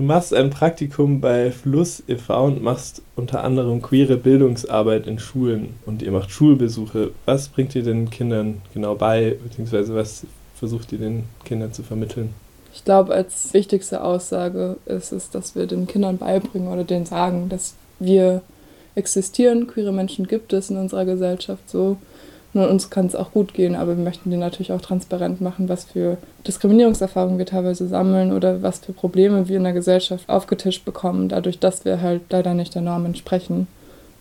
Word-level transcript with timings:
Du 0.00 0.06
machst 0.06 0.32
ein 0.32 0.48
Praktikum 0.48 1.20
bei 1.20 1.50
Fluss 1.50 2.02
e.V. 2.08 2.46
und 2.46 2.62
machst 2.62 3.02
unter 3.16 3.44
anderem 3.44 3.82
queere 3.82 4.16
Bildungsarbeit 4.16 5.06
in 5.06 5.18
Schulen 5.18 5.74
und 5.84 6.00
ihr 6.00 6.10
macht 6.10 6.30
Schulbesuche. 6.30 7.10
Was 7.26 7.48
bringt 7.48 7.74
ihr 7.74 7.82
den 7.82 8.08
Kindern 8.08 8.62
genau 8.72 8.94
bei, 8.94 9.36
beziehungsweise 9.44 9.94
was 9.94 10.24
versucht 10.54 10.92
ihr 10.92 11.00
den 11.00 11.24
Kindern 11.44 11.74
zu 11.74 11.82
vermitteln? 11.82 12.32
Ich 12.72 12.82
glaube, 12.82 13.12
als 13.12 13.52
wichtigste 13.52 14.02
Aussage 14.02 14.78
ist 14.86 15.12
es, 15.12 15.28
dass 15.28 15.54
wir 15.54 15.66
den 15.66 15.86
Kindern 15.86 16.16
beibringen 16.16 16.68
oder 16.68 16.84
denen 16.84 17.04
sagen, 17.04 17.50
dass 17.50 17.74
wir 17.98 18.40
existieren, 18.94 19.66
queere 19.66 19.92
Menschen 19.92 20.26
gibt 20.26 20.54
es 20.54 20.70
in 20.70 20.78
unserer 20.78 21.04
Gesellschaft 21.04 21.68
so 21.68 21.98
nur 22.52 22.68
uns 22.68 22.90
kann 22.90 23.06
es 23.06 23.14
auch 23.14 23.30
gut 23.30 23.54
gehen, 23.54 23.76
aber 23.76 23.96
wir 23.96 24.04
möchten 24.04 24.30
dir 24.30 24.36
natürlich 24.36 24.72
auch 24.72 24.80
transparent 24.80 25.40
machen, 25.40 25.68
was 25.68 25.84
für 25.84 26.16
Diskriminierungserfahrungen 26.46 27.38
wir 27.38 27.46
teilweise 27.46 27.86
sammeln 27.86 28.32
oder 28.32 28.62
was 28.62 28.80
für 28.80 28.92
Probleme 28.92 29.48
wir 29.48 29.58
in 29.58 29.64
der 29.64 29.72
Gesellschaft 29.72 30.28
aufgetischt 30.28 30.84
bekommen, 30.84 31.28
dadurch, 31.28 31.60
dass 31.60 31.84
wir 31.84 32.00
halt 32.00 32.22
leider 32.30 32.54
nicht 32.54 32.74
der 32.74 32.82
Norm 32.82 33.06
entsprechen. 33.06 33.68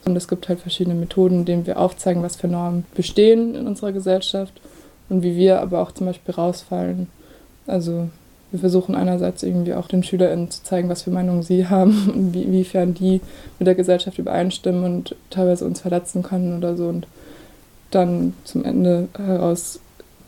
Und 0.06 0.16
es 0.16 0.28
gibt 0.28 0.48
halt 0.48 0.60
verschiedene 0.60 0.96
Methoden, 0.96 1.46
denen 1.46 1.66
wir 1.66 1.80
aufzeigen, 1.80 2.24
was 2.24 2.36
für 2.36 2.48
Normen 2.48 2.86
bestehen 2.96 3.56
in 3.56 3.68
unserer 3.68 3.92
Gesellschaft 3.92 4.54
und 5.10 5.24
wie 5.24 5.36
wir 5.36 5.60
aber 5.62 5.82
auch 5.82 5.92
zum 5.92 6.08
Beispiel 6.08 6.34
rausfallen. 6.34 7.08
Also 7.68 8.10
wir 8.52 8.60
versuchen 8.60 8.96
einerseits 8.96 9.44
irgendwie 9.44 9.74
auch 9.74 9.88
den 9.88 10.04
SchülerInnen 10.04 10.50
zu 10.50 10.64
zeigen, 10.64 10.90
was 10.90 11.04
für 11.04 11.12
Meinungen 11.12 11.44
sie 11.44 11.68
haben 11.70 12.12
und 12.14 12.34
wie, 12.34 12.44
inwiefern 12.44 12.94
die 12.94 13.22
mit 13.58 13.68
der 13.68 13.76
Gesellschaft 13.76 14.20
übereinstimmen 14.20 14.84
und 14.84 15.16
teilweise 15.30 15.66
uns 15.66 15.82
verletzen 15.82 16.24
können 16.24 16.58
oder 16.58 16.76
so. 16.76 16.88
Und 16.88 17.08
dann 17.92 18.34
zum 18.44 18.64
Ende 18.66 19.08
heraus 19.18 19.80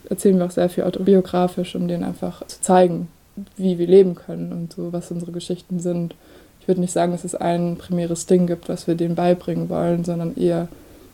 erzählen 0.10 0.38
wir 0.38 0.46
auch 0.46 0.52
sehr 0.52 0.70
viel 0.70 0.84
autobiografisch, 0.84 1.76
um 1.76 1.88
denen 1.88 2.04
einfach 2.04 2.46
zu 2.48 2.62
zeigen, 2.62 3.08
wie 3.56 3.80
wir 3.80 3.88
leben 3.88 4.16
können 4.16 4.52
und 4.52 4.74
so, 4.74 4.92
was 4.92 5.12
unsere 5.12 5.32
Geschichten 5.32 5.80
sind. 5.80 6.16
Ich 6.60 6.68
würde 6.68 6.82
nicht 6.82 6.94
sagen, 6.94 7.14
dass 7.14 7.24
es 7.24 7.34
ein 7.34 7.78
primäres 7.78 8.26
Ding 8.26 8.46
gibt, 8.46 8.70
was 8.70 8.88
wir 8.88 8.96
denen 8.96 9.16
beibringen 9.16 9.70
wollen, 9.70 10.04
sondern 10.04 10.36
eher 10.36 10.68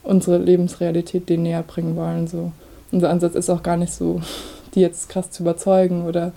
unsere 0.03 0.37
Lebensrealität 0.37 1.29
denen 1.29 1.43
näher 1.43 1.63
bringen 1.63 1.95
wollen. 1.95 2.27
So. 2.27 2.51
Unser 2.91 3.09
Ansatz 3.09 3.35
ist 3.35 3.49
auch 3.49 3.63
gar 3.63 3.77
nicht 3.77 3.93
so, 3.93 4.21
die 4.73 4.81
jetzt 4.81 5.09
krass 5.09 5.31
zu 5.31 5.43
überzeugen 5.43 6.05
oder 6.05 6.31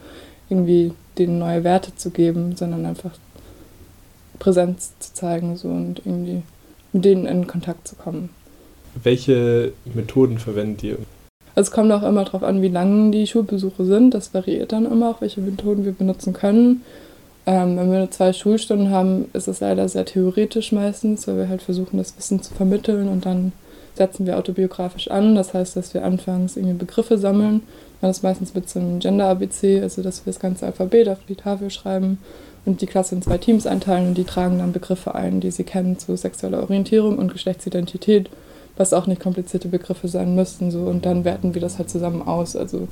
irgendwie 0.49 0.93
denen 1.19 1.39
neue 1.39 1.65
Werte 1.65 1.95
zu 1.97 2.11
geben, 2.11 2.57
sondern 2.57 2.85
einfach 2.85 3.13
Präsenz 4.39 4.93
zu 4.99 5.15
zeigen 5.15 5.57
so, 5.57 5.69
und 5.69 6.01
irgendwie 6.05 6.43
mit 6.93 7.05
denen 7.05 7.27
in 7.27 7.47
Kontakt 7.47 7.87
zu 7.87 7.95
kommen. 7.95 8.31
Welche 9.03 9.73
Methoden 9.95 10.39
verwendet 10.39 10.83
ihr? 10.83 10.99
Es 11.55 11.71
kommt 11.71 11.91
auch 11.93 12.03
immer 12.03 12.25
darauf 12.25 12.43
an, 12.43 12.63
wie 12.63 12.69
lang 12.69 13.13
die 13.13 13.27
Schulbesuche 13.27 13.85
sind. 13.85 14.15
Das 14.15 14.33
variiert 14.35 14.73
dann 14.73 14.87
immer 14.87 15.11
auch, 15.11 15.21
welche 15.21 15.41
Methoden 15.41 15.85
wir 15.85 15.93
benutzen 15.93 16.33
können. 16.33 16.83
Ähm, 17.47 17.77
wenn 17.77 17.91
wir 17.91 17.99
nur 17.99 18.11
zwei 18.11 18.33
Schulstunden 18.33 18.91
haben, 18.91 19.27
ist 19.33 19.49
es 19.49 19.61
leider 19.61 19.89
sehr 19.89 20.05
theoretisch 20.05 20.73
meistens, 20.73 21.27
weil 21.27 21.37
wir 21.39 21.49
halt 21.49 21.63
versuchen, 21.63 21.99
das 21.99 22.17
Wissen 22.17 22.43
zu 22.43 22.55
vermitteln 22.55 23.09
und 23.09 23.27
dann 23.27 23.53
setzen 23.95 24.27
wir 24.27 24.39
autobiografisch 24.39 25.11
an. 25.11 25.35
Das 25.35 25.55
heißt, 25.55 25.77
dass 25.77 25.95
wir 25.95 26.05
anfangs 26.05 26.57
irgendwie 26.57 26.77
Begriffe 26.77 27.19
sammeln. 27.19 27.63
Das 28.01 28.19
ist 28.19 28.23
meistens 28.23 28.55
mit 28.55 28.69
so 28.69 28.79
einem 28.79 28.99
Gender-ABC, 28.99 29.81
also 29.83 30.03
dass 30.03 30.25
wir 30.25 30.33
das 30.33 30.41
ganze 30.41 30.67
Alphabet 30.67 31.09
auf 31.09 31.19
die 31.29 31.35
Tafel 31.35 31.71
schreiben 31.71 32.19
und 32.65 32.81
die 32.81 32.87
Klasse 32.87 33.15
in 33.15 33.23
zwei 33.23 33.39
Teams 33.39 33.67
einteilen 33.67 34.09
und 34.09 34.19
die 34.19 34.25
tragen 34.25 34.59
dann 34.59 34.73
Begriffe 34.73 35.15
ein, 35.15 35.41
die 35.41 35.51
sie 35.51 35.65
kennen 35.65 35.99
zu 35.99 36.17
sexueller 36.17 36.63
Orientierung 36.63 37.19
und 37.19 37.33
Geschlechtsidentität 37.33 38.31
was 38.77 38.93
auch 38.93 39.07
nicht 39.07 39.21
komplizierte 39.21 39.69
Begriffe 39.69 40.09
sein 40.09 40.35
müssten. 40.35 40.71
So. 40.71 40.81
Und 40.81 41.07
dann 41.07 41.25
werten 41.25 41.55
wir 41.55 41.61
das 41.61 41.79
halt 41.79 41.91
zusammen 41.91 42.23
aus. 42.23 42.57
Also 42.57 42.89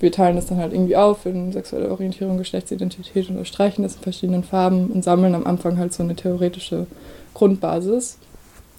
wir 0.00 0.12
teilen 0.12 0.36
das 0.36 0.46
dann 0.46 0.58
halt 0.58 0.72
irgendwie 0.72 0.96
auf 0.96 1.26
in 1.26 1.52
sexuelle 1.52 1.90
Orientierung, 1.90 2.36
Geschlechtsidentität 2.38 3.30
und 3.30 3.46
streichen 3.46 3.82
das 3.82 3.96
in 3.96 4.02
verschiedenen 4.02 4.44
Farben 4.44 4.88
und 4.88 5.02
sammeln 5.02 5.34
am 5.34 5.46
Anfang 5.46 5.78
halt 5.78 5.92
so 5.92 6.02
eine 6.02 6.16
theoretische 6.16 6.86
Grundbasis, 7.34 8.18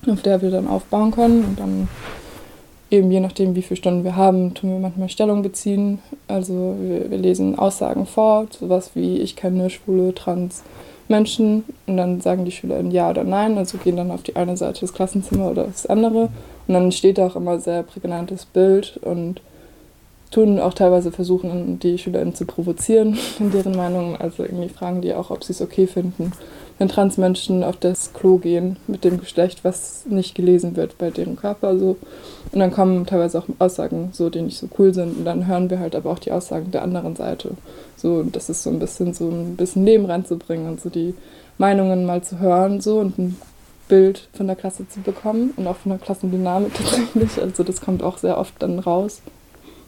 auf 0.08 0.22
der 0.22 0.42
wir 0.42 0.52
dann 0.52 0.68
aufbauen 0.68 1.12
können. 1.12 1.44
Und 1.44 1.60
dann 1.60 1.88
eben 2.90 3.12
je 3.12 3.20
nachdem, 3.20 3.56
wie 3.56 3.62
viele 3.62 3.78
Stunden 3.78 4.04
wir 4.04 4.16
haben, 4.16 4.54
tun 4.54 4.72
wir 4.72 4.80
manchmal 4.80 5.10
Stellung 5.10 5.42
beziehen. 5.42 6.00
Also 6.28 6.76
wir, 6.80 7.10
wir 7.10 7.18
lesen 7.18 7.58
Aussagen 7.58 8.06
vor, 8.06 8.48
sowas 8.50 8.92
wie 8.94 9.18
ich 9.18 9.36
kenne 9.36 9.70
schwule, 9.70 10.14
trans, 10.14 10.64
Menschen 11.10 11.64
und 11.86 11.98
dann 11.98 12.22
sagen 12.22 12.46
die 12.46 12.52
SchülerInnen 12.52 12.92
ja 12.92 13.10
oder 13.10 13.24
nein, 13.24 13.58
also 13.58 13.78
gehen 13.78 13.98
dann 13.98 14.12
auf 14.12 14.24
die 14.24 14.36
eine 14.36 14.58
Seite 14.58 14.82
des 14.82 14.94
Klassenzimmers 14.94 15.52
oder 15.52 15.64
das 15.66 15.86
andere. 15.86 16.30
Und 16.68 16.74
dann 16.74 16.92
steht 16.92 17.18
da 17.18 17.28
auch 17.28 17.36
immer 17.36 17.60
sehr 17.60 17.84
prägnantes 17.84 18.46
Bild 18.46 18.98
und 19.02 19.42
tun 20.32 20.60
auch 20.60 20.74
teilweise 20.74 21.12
versuchen, 21.12 21.80
die 21.80 21.98
SchülerInnen 21.98 22.36
zu 22.36 22.46
provozieren 22.46 23.18
in 23.40 23.52
deren 23.52 23.76
Meinung, 23.76 24.18
also 24.18 24.44
irgendwie 24.44 24.70
fragen 24.70 25.02
die 25.02 25.14
auch, 25.14 25.32
ob 25.32 25.44
sie 25.44 25.54
es 25.54 25.62
okay 25.62 25.88
finden, 25.88 26.34
wenn 26.78 26.88
Transmenschen 26.88 27.64
auf 27.64 27.78
das 27.78 28.14
Klo 28.14 28.38
gehen 28.38 28.78
mit 28.88 29.04
dem 29.04 29.20
Geschlecht, 29.20 29.64
was 29.64 30.06
nicht 30.08 30.36
gelesen 30.36 30.76
wird 30.76 30.98
bei 30.98 31.10
deren 31.10 31.36
Körper 31.36 31.78
so. 31.78 31.98
Und 32.52 32.60
dann 32.60 32.72
kommen 32.72 33.06
teilweise 33.06 33.40
auch 33.40 33.46
Aussagen, 33.60 34.10
so, 34.14 34.30
die 34.30 34.42
nicht 34.42 34.58
so 34.58 34.70
cool 34.78 34.94
sind. 34.94 35.18
Und 35.18 35.26
dann 35.26 35.48
hören 35.48 35.70
wir 35.70 35.80
halt 35.80 35.96
aber 35.96 36.12
auch 36.12 36.20
die 36.20 36.32
Aussagen 36.32 36.72
der 36.72 36.84
anderen 36.84 37.16
Seite. 37.16 37.52
So, 37.96 38.16
und 38.16 38.36
das 38.36 38.50
ist 38.50 38.64
so 38.64 38.70
ein 38.70 38.80
bisschen 38.80 39.14
so 39.14 39.30
ein 39.30 39.56
bisschen 39.56 39.86
Leben 39.86 40.06
reinzubringen 40.06 40.68
und 40.68 40.80
so 40.80 40.90
die 40.90 41.14
Meinungen 41.58 42.06
mal 42.06 42.24
zu 42.24 42.40
hören 42.40 42.80
so 42.82 43.00
und 43.00 43.18
ein 43.18 43.38
Bild 43.88 44.28
von 44.34 44.48
der 44.48 44.56
Klasse 44.56 44.88
zu 44.88 45.00
bekommen 45.00 45.54
und 45.58 45.66
auch 45.66 45.78
von 45.78 45.92
der 45.92 46.00
Klassendynamik 46.00 46.74
tatsächlich. 46.78 47.42
Also 47.42 47.64
das 47.64 47.82
kommt 47.82 48.04
auch 48.04 48.18
sehr 48.18 48.38
oft 48.38 48.54
dann 48.60 48.80
raus. 48.80 49.22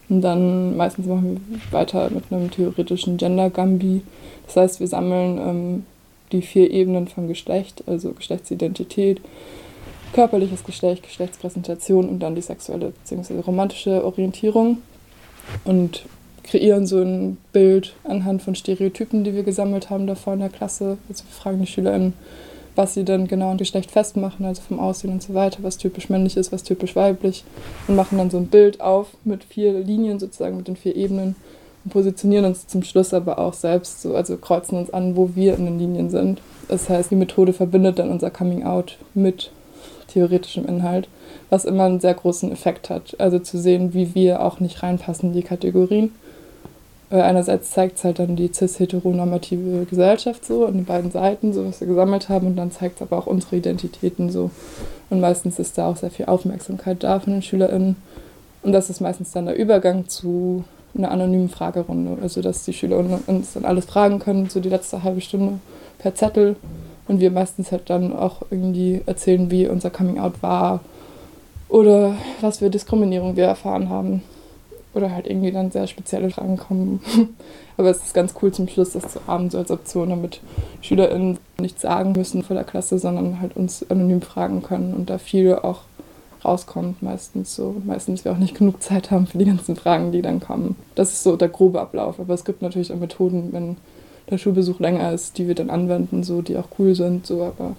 Und 0.10 0.22
dann 0.22 0.76
meistens 0.76 1.06
machen 1.06 1.40
wir 1.50 1.80
weiter 1.80 2.10
mit 2.10 2.26
einem 2.32 2.50
theoretischen 2.50 3.18
Gender-Gambi. 3.18 4.02
Das 4.48 4.56
heißt, 4.56 4.80
wir 4.80 4.88
sammeln 4.88 5.38
ähm, 5.38 5.86
die 6.32 6.42
vier 6.42 6.72
Ebenen 6.72 7.08
von 7.08 7.28
Geschlecht, 7.28 7.84
also 7.88 8.12
Geschlechtsidentität, 8.12 9.22
körperliches 10.14 10.64
Geschlecht, 10.64 11.04
Geschlechtspräsentation 11.04 12.10
und 12.10 12.20
dann 12.20 12.36
die 12.36 12.42
sexuelle 12.42 12.94
bzw. 13.04 13.40
romantische 13.40 14.04
Orientierung 14.04 14.80
und 15.66 16.06
kreieren 16.44 16.88
so 16.88 17.02
ein 17.02 17.38
Bild 17.52 17.94
anhand 18.04 18.42
von 18.42 18.56
Stereotypen, 18.56 19.24
die 19.24 19.34
wir 19.34 19.44
gesammelt 19.44 19.90
haben 19.90 20.08
davor 20.08 20.34
in 20.34 20.40
der 20.40 20.50
Klasse. 20.50 20.98
Also 21.08 21.24
wir 21.26 21.32
fragen 21.32 21.60
die 21.60 21.68
SchülerInnen, 21.68 22.14
was 22.76 22.96
sie 22.96 23.04
dann 23.04 23.28
genau 23.28 23.52
an 23.52 23.58
Geschlecht 23.58 23.92
festmachen, 23.92 24.46
also 24.46 24.62
vom 24.62 24.80
Aussehen 24.80 25.12
und 25.12 25.22
so 25.22 25.34
weiter, 25.34 25.60
was 25.62 25.78
typisch 25.78 26.10
männlich 26.10 26.38
ist, 26.38 26.52
was 26.52 26.64
typisch 26.64 26.96
weiblich 26.96 27.44
und 27.88 27.96
machen 27.96 28.18
dann 28.18 28.32
so 28.32 28.38
ein 28.38 28.48
Bild 28.48 28.82
auf 28.82 29.10
mit 29.26 29.44
vier 29.44 29.74
Linien 29.80 30.20
sozusagen, 30.20 30.58
mit 30.58 30.68
den 30.68 30.76
vier 30.76 30.96
Ebenen 30.96 31.36
positionieren 31.90 32.46
uns 32.46 32.68
zum 32.68 32.84
Schluss 32.84 33.14
aber 33.14 33.40
auch 33.40 33.54
selbst 33.54 34.02
so, 34.02 34.16
also 34.16 34.38
kreuzen 34.38 34.78
uns 34.78 34.92
an, 34.92 35.16
wo 35.16 35.32
wir 35.36 35.56
in 35.56 35.66
den 35.66 35.80
Linien 35.80 36.10
sind. 36.10 36.42
Das 36.68 36.90
heißt, 36.90 37.12
die 37.12 37.16
Methode 37.16 37.54
verbindet 37.54 38.00
dann 38.00 38.12
unser 38.12 38.30
Coming 38.30 38.64
Out 38.64 38.98
mit 39.14 39.52
theoretischem 40.08 40.66
Inhalt, 40.66 41.08
was 41.50 41.66
immer 41.66 41.86
einen 41.86 42.00
sehr 42.00 42.14
großen 42.14 42.52
Effekt 42.52 42.90
hat. 42.90 43.16
Also 43.20 43.40
zu 43.40 43.58
sehen, 43.58 43.94
wie 43.94 44.14
wir 44.14 44.44
auch 44.44 44.60
nicht 44.60 44.84
reinpassen 44.84 45.30
in 45.30 45.36
die 45.36 45.44
Kategorien. 45.44 46.12
Weil 47.10 47.22
einerseits 47.22 47.72
zeigt 47.72 47.98
es 47.98 48.04
halt 48.04 48.20
dann 48.20 48.36
die 48.36 48.52
cis-heteronormative 48.54 49.86
Gesellschaft 49.90 50.46
so 50.46 50.66
an 50.66 50.74
den 50.74 50.86
beiden 50.86 51.10
Seiten, 51.10 51.54
so 51.54 51.66
was 51.66 51.80
wir 51.80 51.88
gesammelt 51.88 52.30
haben, 52.30 52.46
und 52.46 52.56
dann 52.56 52.72
zeigt 52.72 52.98
es 52.98 53.02
aber 53.02 53.18
auch 53.18 53.26
unsere 53.26 53.56
Identitäten 53.56 54.30
so. 54.30 54.52
Und 55.10 55.20
meistens 55.20 55.58
ist 55.58 55.78
da 55.80 55.90
auch 55.90 55.98
sehr 55.98 56.12
viel 56.12 56.28
Aufmerksamkeit 56.28 57.04
da 57.04 57.20
von 57.20 57.34
den 57.34 57.42
SchülerInnen. 57.42 57.96
Und 58.62 58.74
das 58.74 58.92
ist 58.92 59.02
meistens 59.02 59.32
dann 59.32 59.48
der 59.48 59.58
Übergang 59.58 60.08
zu 60.08 60.66
einer 60.98 61.12
anonymen 61.12 61.50
Fragerunde. 61.50 62.22
Also 62.22 62.42
dass 62.42 62.66
die 62.66 62.74
Schüler 62.74 62.98
uns 63.28 63.54
dann 63.54 63.66
alles 63.66 63.86
fragen 63.86 64.20
können, 64.20 64.50
so 64.50 64.60
die 64.60 64.70
letzte 64.70 65.04
halbe 65.04 65.22
Stunde 65.22 65.60
per 65.98 66.16
Zettel. 66.16 66.56
Und 67.08 67.20
wir 67.20 67.32
meistens 67.32 67.72
halt 67.72 67.90
dann 67.90 68.16
auch 68.16 68.44
irgendwie 68.52 69.02
erzählen, 69.06 69.50
wie 69.50 69.68
unser 69.68 69.90
Coming 69.90 70.20
Out 70.20 70.44
war 70.44 70.82
oder 71.68 72.16
was 72.42 72.60
für 72.60 72.70
Diskriminierung 72.70 73.36
wir 73.36 73.46
erfahren 73.46 73.90
haben. 73.90 74.24
Oder 74.94 75.12
halt 75.12 75.28
irgendwie 75.28 75.52
dann 75.52 75.72
sehr 75.72 75.86
spezielle 75.86 76.32
Fragen 76.32 76.58
kommen. 76.58 77.02
Aber 77.78 77.90
es 77.90 78.04
ist 78.04 78.14
ganz 78.14 78.34
cool 78.42 78.52
zum 78.52 78.68
Schluss, 78.68 78.92
das 78.92 79.08
zu 79.14 79.20
haben, 79.28 79.50
so 79.50 79.60
als 79.60 79.72
Option, 79.72 80.10
damit 80.10 80.42
SchülerInnen 80.82 81.38
nichts 81.60 81.82
sagen 81.82 82.12
müssen 82.12 82.44
vor 82.44 82.56
der 82.56 82.66
Klasse, 82.66 82.98
sondern 82.98 83.40
halt 83.40 83.56
uns 83.56 83.90
anonym 83.90 84.22
fragen 84.22 84.64
können 84.64 84.94
und 84.94 85.10
da 85.10 85.18
viele 85.18 85.64
auch 85.64 85.82
rauskommt 86.44 87.02
meistens 87.02 87.56
so. 87.56 87.76
Meistens 87.86 88.26
wir 88.26 88.32
auch 88.32 88.38
nicht 88.38 88.58
genug 88.58 88.82
Zeit 88.82 89.12
haben 89.12 89.28
für 89.28 89.38
die 89.38 89.46
ganzen 89.46 89.76
Fragen, 89.76 90.12
die 90.12 90.22
dann 90.22 90.40
kommen. 90.40 90.76
Das 90.96 91.14
ist 91.14 91.24
so 91.24 91.36
der 91.36 91.50
grobe 91.50 91.82
Ablauf. 91.82 92.20
Aber 92.20 92.34
es 92.34 92.46
gibt 92.46 92.62
natürlich 92.62 92.92
auch 92.92 92.98
Methoden, 92.98 93.50
wenn 93.52 93.78
der 94.30 94.38
Schulbesuch 94.38 94.80
länger 94.80 95.12
ist, 95.12 95.38
die 95.38 95.48
wir 95.48 95.56
dann 95.56 95.70
anwenden, 95.70 96.24
so 96.24 96.42
die 96.42 96.58
auch 96.58 96.68
cool 96.78 96.96
sind. 96.96 97.26
So, 97.26 97.44
aber 97.44 97.76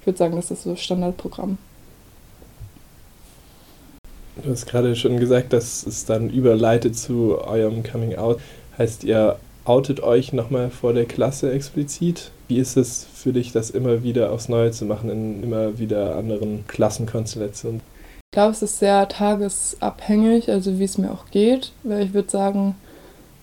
ich 0.00 0.06
würde 0.06 0.18
sagen, 0.18 0.36
das 0.36 0.50
ist 0.50 0.62
so 0.62 0.76
Standardprogramm. 0.76 1.58
Du 4.42 4.50
hast 4.50 4.66
gerade 4.66 4.96
schon 4.96 5.18
gesagt, 5.18 5.52
dass 5.52 5.86
es 5.86 6.06
dann 6.06 6.30
überleitet 6.30 6.96
zu 6.96 7.38
eurem 7.38 7.82
Coming 7.82 8.16
Out. 8.16 8.40
Heißt, 8.78 9.04
ihr 9.04 9.38
outet 9.64 10.02
euch 10.02 10.32
nochmal 10.32 10.70
vor 10.70 10.94
der 10.94 11.04
Klasse 11.04 11.52
explizit? 11.52 12.30
Wie 12.50 12.58
ist 12.58 12.76
es 12.76 13.06
für 13.14 13.32
dich, 13.32 13.52
das 13.52 13.70
immer 13.70 14.02
wieder 14.02 14.32
aufs 14.32 14.48
Neue 14.48 14.72
zu 14.72 14.84
machen 14.84 15.08
in 15.08 15.44
immer 15.44 15.78
wieder 15.78 16.16
anderen 16.16 16.64
Klassenkonstellationen? 16.66 17.80
Ich 18.32 18.34
glaube, 18.34 18.50
es 18.50 18.60
ist 18.60 18.80
sehr 18.80 19.06
tagesabhängig, 19.06 20.50
also 20.50 20.80
wie 20.80 20.84
es 20.84 20.98
mir 20.98 21.12
auch 21.12 21.26
geht, 21.30 21.70
weil 21.84 22.04
ich 22.04 22.12
würde 22.12 22.28
sagen, 22.28 22.74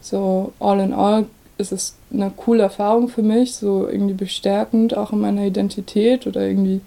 so 0.01 0.51
all 0.59 0.81
in 0.81 0.91
all 0.91 1.25
ist 1.57 1.71
es 1.71 1.95
eine 2.11 2.33
coole 2.35 2.63
Erfahrung 2.63 3.07
für 3.07 3.21
mich, 3.21 3.55
so 3.55 3.87
irgendwie 3.87 4.13
bestärkend 4.13 4.97
auch 4.97 5.13
in 5.13 5.21
meiner 5.21 5.45
Identität 5.45 6.27
oder 6.27 6.45
irgendwie 6.45 6.81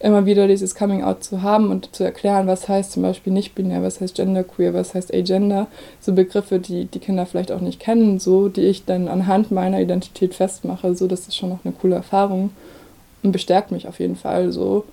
immer 0.00 0.26
wieder 0.26 0.46
dieses 0.46 0.74
Coming 0.74 1.02
Out 1.02 1.24
zu 1.24 1.42
haben 1.42 1.70
und 1.70 1.94
zu 1.94 2.04
erklären, 2.04 2.46
was 2.46 2.68
heißt 2.68 2.92
zum 2.92 3.02
Beispiel 3.02 3.32
nicht 3.32 3.54
binär, 3.54 3.82
was 3.82 4.00
heißt 4.00 4.14
genderqueer, 4.14 4.72
was 4.72 4.94
heißt 4.94 5.12
agender, 5.12 5.66
so 6.00 6.12
Begriffe, 6.12 6.60
die 6.60 6.84
die 6.84 7.00
Kinder 7.00 7.26
vielleicht 7.26 7.50
auch 7.50 7.60
nicht 7.60 7.80
kennen, 7.80 8.20
so 8.20 8.48
die 8.48 8.62
ich 8.62 8.84
dann 8.84 9.08
anhand 9.08 9.50
meiner 9.50 9.80
Identität 9.80 10.34
festmache, 10.34 10.94
so 10.94 11.08
das 11.08 11.26
ist 11.26 11.36
schon 11.36 11.48
noch 11.48 11.64
eine 11.64 11.74
coole 11.74 11.96
Erfahrung 11.96 12.50
und 13.22 13.32
bestärkt 13.32 13.72
mich 13.72 13.88
auf 13.88 13.98
jeden 13.98 14.16
Fall 14.16 14.52
so. 14.52 14.84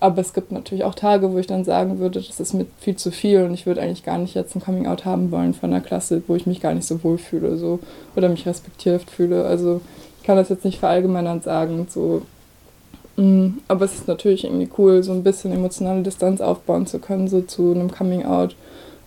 Aber 0.00 0.20
es 0.20 0.34
gibt 0.34 0.50
natürlich 0.52 0.84
auch 0.84 0.96
Tage, 0.96 1.32
wo 1.32 1.38
ich 1.38 1.46
dann 1.46 1.64
sagen 1.64 1.98
würde, 2.00 2.20
das 2.20 2.40
ist 2.40 2.54
mir 2.54 2.66
viel 2.78 2.96
zu 2.96 3.10
viel 3.12 3.44
und 3.44 3.54
ich 3.54 3.66
würde 3.66 3.80
eigentlich 3.80 4.04
gar 4.04 4.18
nicht 4.18 4.34
jetzt 4.34 4.54
ein 4.54 4.60
Coming 4.60 4.86
Out 4.86 5.04
haben 5.04 5.30
wollen 5.30 5.54
von 5.54 5.72
einer 5.72 5.80
Klasse, 5.80 6.22
wo 6.26 6.34
ich 6.34 6.46
mich 6.46 6.60
gar 6.60 6.74
nicht 6.74 6.86
so 6.86 7.02
wohl 7.04 7.18
fühle 7.18 7.56
so, 7.56 7.78
oder 8.16 8.28
mich 8.28 8.44
respektiert 8.44 9.08
fühle. 9.08 9.44
Also 9.44 9.80
ich 10.18 10.26
kann 10.26 10.36
das 10.36 10.48
jetzt 10.50 10.64
nicht 10.64 10.78
verallgemeinernd 10.78 11.44
sagen, 11.44 11.86
so. 11.88 12.22
Aber 13.68 13.84
es 13.84 13.94
ist 13.94 14.08
natürlich 14.08 14.44
irgendwie 14.44 14.70
cool, 14.78 15.02
so 15.02 15.12
ein 15.12 15.22
bisschen 15.22 15.52
emotionale 15.52 16.02
Distanz 16.02 16.40
aufbauen 16.40 16.86
zu 16.86 16.98
können, 16.98 17.28
so 17.28 17.42
zu 17.42 17.72
einem 17.72 17.90
Coming 17.90 18.24
Out 18.24 18.56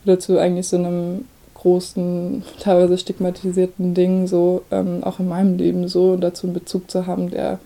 oder 0.04 0.19
zu 0.19 0.38
eigentlich 0.40 0.68
so 0.68 0.78
einem 0.78 1.25
großen, 1.56 2.44
teilweise 2.60 2.98
stigmatisierten 2.98 3.94
Ding, 3.94 4.28
so 4.28 4.62
ähm, 4.72 5.04
auch 5.04 5.19
in 5.19 5.28
meinem 5.28 5.57
Leben 5.57 5.88
so 5.88 6.12
und 6.12 6.22
dazu 6.22 6.48
einen 6.48 6.54
Bezug 6.54 6.92
zu 6.92 7.07
haben, 7.07 7.31
der 7.31 7.60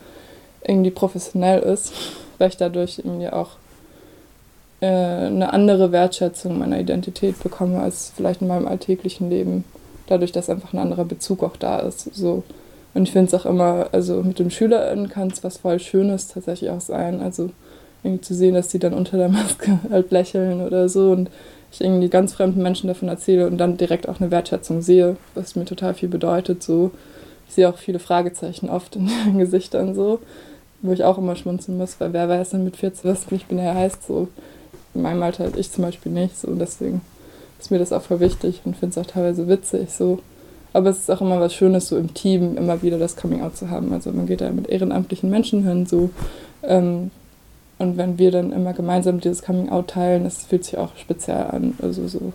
irgendwie 0.65 0.91
professionell 0.91 1.59
ist, 1.59 1.93
weil 2.37 2.49
ich 2.49 2.57
dadurch 2.57 2.99
irgendwie 2.99 3.29
auch 3.29 3.51
äh, 4.79 4.85
eine 4.87 5.51
andere 5.51 5.91
Wertschätzung 5.91 6.57
meiner 6.57 6.79
Identität 6.79 7.41
bekomme 7.43 7.81
als 7.81 8.13
vielleicht 8.15 8.41
in 8.41 8.47
meinem 8.47 8.67
alltäglichen 8.67 9.29
Leben. 9.29 9.65
Dadurch, 10.07 10.31
dass 10.31 10.49
einfach 10.49 10.73
ein 10.73 10.79
anderer 10.79 11.05
Bezug 11.05 11.43
auch 11.43 11.57
da 11.57 11.79
ist. 11.79 12.15
So 12.15 12.43
und 12.99 13.07
ich 13.07 13.13
finde 13.13 13.27
es 13.27 13.33
auch 13.33 13.45
immer, 13.45 13.87
also 13.93 14.21
mit 14.23 14.39
den 14.39 14.51
SchülerInnen 14.51 15.07
kann 15.07 15.29
es 15.29 15.41
was 15.41 15.59
voll 15.59 15.79
Schönes 15.79 16.27
tatsächlich 16.27 16.69
auch 16.69 16.81
sein. 16.81 17.21
Also 17.21 17.49
irgendwie 18.03 18.21
zu 18.21 18.33
sehen, 18.35 18.55
dass 18.55 18.67
die 18.67 18.79
dann 18.79 18.93
unter 18.93 19.15
der 19.15 19.29
Maske 19.29 19.79
halt 19.89 20.11
lächeln 20.11 20.59
oder 20.59 20.89
so 20.89 21.11
und 21.11 21.29
ich 21.71 21.79
irgendwie 21.79 22.09
ganz 22.09 22.33
fremden 22.33 22.61
Menschen 22.61 22.87
davon 22.87 23.07
erzähle 23.07 23.47
und 23.47 23.57
dann 23.57 23.77
direkt 23.77 24.09
auch 24.09 24.19
eine 24.19 24.31
Wertschätzung 24.31 24.81
sehe, 24.81 25.15
was 25.33 25.55
mir 25.55 25.63
total 25.63 25.93
viel 25.93 26.09
bedeutet. 26.09 26.61
So. 26.61 26.91
Ich 27.47 27.53
sehe 27.53 27.69
auch 27.69 27.77
viele 27.77 27.99
Fragezeichen 27.99 28.69
oft 28.69 28.97
in 28.97 29.07
ihren 29.25 29.39
Gesichtern 29.39 29.95
so, 29.95 30.19
wo 30.81 30.91
ich 30.91 31.05
auch 31.05 31.17
immer 31.17 31.37
schmunzeln 31.37 31.77
muss, 31.77 32.01
weil 32.01 32.11
wer 32.11 32.27
weiß 32.27 32.49
denn 32.49 32.65
mit 32.65 32.75
14, 32.75 33.09
was 33.09 33.31
nicht 33.31 33.47
binär 33.47 33.75
heißt, 33.75 34.05
so. 34.05 34.27
In 34.93 35.03
meinem 35.03 35.23
Alter 35.23 35.45
halt 35.45 35.55
ich 35.55 35.71
zum 35.71 35.85
Beispiel 35.85 36.11
nicht, 36.11 36.37
so. 36.37 36.49
Und 36.49 36.59
deswegen 36.59 36.99
ist 37.61 37.71
mir 37.71 37.79
das 37.79 37.93
auch 37.93 38.01
voll 38.01 38.19
wichtig 38.19 38.59
und 38.65 38.75
finde 38.75 38.99
es 38.99 39.07
auch 39.07 39.09
teilweise 39.09 39.47
witzig, 39.47 39.89
so 39.89 40.19
aber 40.73 40.89
es 40.89 40.99
ist 40.99 41.11
auch 41.11 41.21
immer 41.21 41.39
was 41.39 41.53
Schönes, 41.53 41.87
so 41.87 41.97
im 41.97 42.13
Team 42.13 42.57
immer 42.57 42.81
wieder 42.81 42.97
das 42.97 43.15
Coming 43.15 43.41
Out 43.41 43.57
zu 43.57 43.69
haben. 43.69 43.91
Also 43.93 44.11
man 44.11 44.27
geht 44.27 44.41
da 44.41 44.49
mit 44.51 44.69
ehrenamtlichen 44.69 45.29
Menschen 45.29 45.63
hin, 45.67 45.85
so. 45.85 46.09
Ähm, 46.63 47.11
und 47.79 47.97
wenn 47.97 48.17
wir 48.17 48.31
dann 48.31 48.51
immer 48.51 48.73
gemeinsam 48.73 49.21
dieses 49.21 49.41
Coming 49.41 49.69
Out 49.69 49.89
teilen, 49.91 50.25
das 50.25 50.45
fühlt 50.45 50.65
sich 50.65 50.77
auch 50.77 50.95
speziell 50.97 51.47
an. 51.47 51.73
Also 51.81 52.07
so 52.07 52.33